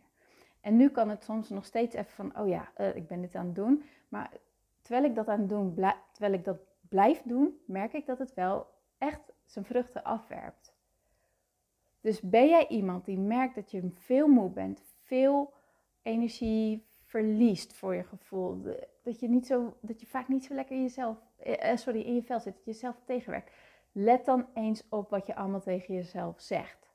En 0.62 0.78
nu 0.78 0.90
kan 0.90 1.10
het 1.10 1.24
soms 1.24 1.50
nog 1.50 1.66
steeds 1.66 1.96
even 1.96 2.12
van, 2.12 2.40
oh 2.40 2.48
ja, 2.48 2.72
uh, 2.78 2.96
ik 2.96 3.08
ben 3.08 3.22
dit 3.22 3.36
aan 3.36 3.46
het 3.46 3.56
doen. 3.56 3.84
Maar 4.10 4.32
terwijl 4.82 5.06
ik 5.06 5.16
dat 5.16 5.28
aan 5.28 5.40
het 5.40 5.50
doen, 5.50 5.74
terwijl 6.12 6.34
ik 6.34 6.46
dat 6.46 6.60
blijf 6.90 7.22
doen, 7.22 7.60
merk 7.66 7.94
ik 7.94 8.06
dat 8.06 8.20
het 8.20 8.34
wel 8.34 8.68
echt 8.98 9.34
zijn 9.46 9.66
vruchten 9.66 10.04
afwerpt. 10.04 10.78
Dus 12.02 12.22
ben 12.22 12.48
jij 12.48 12.68
iemand 12.68 13.06
die 13.06 13.18
merkt 13.18 13.56
dat 13.56 13.72
je 13.72 13.90
veel 13.94 14.28
moe 14.28 14.50
bent, 14.50 14.84
veel 15.02 15.54
energie 16.10 16.88
verliest 17.04 17.74
voor 17.74 17.96
je 17.96 18.04
gevoel. 18.04 18.62
Dat 19.04 19.20
je, 19.20 19.30
niet 19.30 19.48
zo, 19.48 19.78
dat 19.82 20.00
je 20.00 20.08
vaak 20.08 20.28
niet 20.28 20.44
zo 20.44 20.54
lekker 20.54 20.76
in 20.76 20.82
jezelf, 20.82 21.18
eh, 21.38 21.72
eh, 21.72 21.78
sorry, 21.78 22.02
in 22.02 22.16
je 22.16 22.24
vel 22.24 22.40
zit, 22.40 22.54
dat 22.54 22.66
je 22.66 22.72
jezelf 22.72 23.02
tegenwerkt. 23.06 23.52
Let 23.92 24.26
dan 24.26 24.46
eens 24.54 24.84
op 24.90 25.10
wat 25.10 25.26
je 25.26 25.36
allemaal 25.36 25.62
tegen 25.62 25.94
jezelf 25.94 26.42
zegt. 26.42 26.90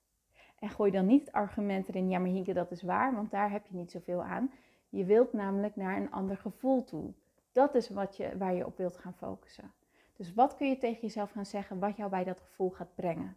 En 0.58 0.70
gooi 0.70 0.90
dan 0.90 1.06
niet 1.06 1.20
het 1.20 1.32
argument 1.32 1.88
erin, 1.88 2.08
ja 2.08 2.18
maar 2.18 2.28
Hieke, 2.28 2.52
dat 2.52 2.70
is 2.70 2.82
waar, 2.82 3.14
want 3.14 3.30
daar 3.30 3.50
heb 3.50 3.66
je 3.66 3.76
niet 3.76 3.90
zoveel 3.90 4.22
aan. 4.22 4.50
Je 4.88 5.04
wilt 5.04 5.32
namelijk 5.32 5.76
naar 5.76 5.96
een 5.96 6.10
ander 6.10 6.36
gevoel 6.36 6.84
toe. 6.84 7.12
Dat 7.52 7.74
is 7.74 7.88
wat 7.88 8.16
je, 8.16 8.36
waar 8.38 8.54
je 8.54 8.66
op 8.66 8.76
wilt 8.76 8.96
gaan 8.96 9.14
focussen. 9.14 9.72
Dus 10.16 10.34
wat 10.34 10.56
kun 10.56 10.68
je 10.68 10.78
tegen 10.78 11.00
jezelf 11.00 11.30
gaan 11.30 11.46
zeggen 11.46 11.78
wat 11.78 11.96
jou 11.96 12.10
bij 12.10 12.24
dat 12.24 12.40
gevoel 12.40 12.70
gaat 12.70 12.94
brengen? 12.94 13.36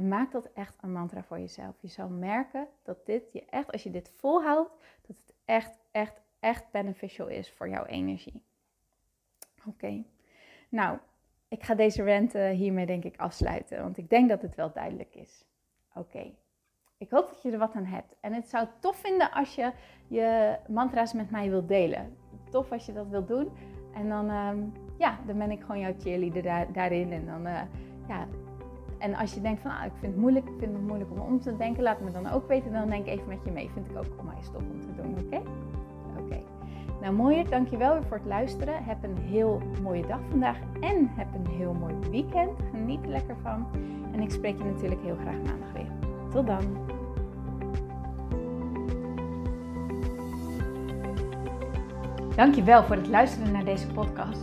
En 0.00 0.08
maak 0.08 0.32
dat 0.32 0.52
echt 0.54 0.74
een 0.80 0.92
mantra 0.92 1.22
voor 1.22 1.38
jezelf. 1.38 1.76
Je 1.80 1.88
zal 1.88 2.08
merken 2.08 2.68
dat 2.82 3.06
dit 3.06 3.32
je 3.32 3.44
echt, 3.44 3.72
als 3.72 3.82
je 3.82 3.90
dit 3.90 4.12
volhoudt, 4.16 4.70
dat 5.06 5.16
het 5.16 5.34
echt, 5.44 5.78
echt, 5.90 6.20
echt 6.38 6.70
beneficial 6.70 7.28
is 7.28 7.52
voor 7.52 7.68
jouw 7.68 7.84
energie. 7.84 8.42
Oké. 9.66 10.04
Nou, 10.68 10.98
ik 11.48 11.62
ga 11.62 11.74
deze 11.74 12.04
rant 12.04 12.32
hiermee 12.32 12.86
denk 12.86 13.04
ik 13.04 13.16
afsluiten, 13.16 13.82
want 13.82 13.98
ik 13.98 14.10
denk 14.10 14.28
dat 14.28 14.42
het 14.42 14.54
wel 14.54 14.72
duidelijk 14.72 15.14
is. 15.14 15.44
Oké. 15.94 16.34
Ik 16.98 17.10
hoop 17.10 17.28
dat 17.28 17.42
je 17.42 17.50
er 17.50 17.58
wat 17.58 17.74
aan 17.74 17.84
hebt. 17.84 18.14
En 18.20 18.32
het 18.32 18.48
zou 18.48 18.66
tof 18.78 18.96
vinden 18.96 19.30
als 19.32 19.54
je 19.54 19.72
je 20.08 20.56
mantra's 20.68 21.12
met 21.12 21.30
mij 21.30 21.50
wilt 21.50 21.68
delen. 21.68 22.16
Tof 22.50 22.72
als 22.72 22.86
je 22.86 22.92
dat 22.92 23.08
wilt 23.08 23.28
doen. 23.28 23.50
En 23.94 24.08
dan, 24.08 24.28
ehm, 24.28 24.58
ja, 24.98 25.18
dan 25.26 25.38
ben 25.38 25.50
ik 25.50 25.60
gewoon 25.60 25.80
jouw 25.80 25.94
cheerleader 25.98 26.72
daarin. 26.72 27.12
En 27.12 27.26
dan, 27.26 27.46
uh, 27.46 27.62
ja, 28.08 28.28
en 29.00 29.14
als 29.14 29.34
je 29.34 29.40
denkt 29.40 29.60
van, 29.60 29.70
ah, 29.70 29.84
ik 29.84 29.92
vind 30.00 30.12
het 30.12 30.20
moeilijk, 30.20 30.48
ik 30.48 30.58
vind 30.58 30.72
het 30.72 30.86
moeilijk 30.86 31.10
om 31.10 31.18
om 31.18 31.40
te 31.40 31.56
denken, 31.56 31.82
laat 31.82 32.00
me 32.00 32.10
dan 32.10 32.30
ook 32.30 32.48
weten. 32.48 32.72
Dan 32.72 32.88
denk 32.88 33.06
ik 33.06 33.12
even 33.12 33.28
met 33.28 33.38
je 33.44 33.50
mee. 33.50 33.70
Vind 33.74 33.90
ik 33.90 33.96
ook 33.96 34.20
onwijs 34.20 34.50
tof 34.52 34.62
om 34.72 34.80
te 34.80 35.02
doen, 35.02 35.16
oké? 35.24 35.42
Oké. 36.18 36.40
Nou, 37.00 37.14
mooier, 37.14 37.50
dankjewel 37.50 37.92
weer 37.92 38.04
voor 38.04 38.16
het 38.16 38.26
luisteren. 38.26 38.84
Heb 38.84 39.02
een 39.02 39.16
heel 39.16 39.62
mooie 39.82 40.06
dag 40.06 40.20
vandaag 40.30 40.56
en 40.80 41.10
heb 41.14 41.26
een 41.34 41.46
heel 41.46 41.72
mooi 41.72 41.94
weekend. 42.10 42.58
Geniet 42.70 43.02
er 43.02 43.08
lekker 43.08 43.36
van. 43.42 43.66
En 44.12 44.20
ik 44.20 44.30
spreek 44.30 44.58
je 44.58 44.64
natuurlijk 44.64 45.02
heel 45.02 45.16
graag 45.16 45.36
maandag 45.36 45.72
weer. 45.72 45.90
Tot 46.30 46.46
dan. 46.46 46.88
Dankjewel 52.36 52.84
voor 52.84 52.96
het 52.96 53.08
luisteren 53.08 53.52
naar 53.52 53.64
deze 53.64 53.86
podcast. 53.86 54.42